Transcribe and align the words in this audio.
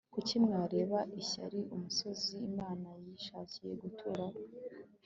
kuki 0.13 0.33
mwarebana 0.43 1.13
ishyari 1.23 1.59
umusozi 1.75 2.33
imana 2.49 2.87
yishakiye 3.03 3.71
guturaho 3.81 4.39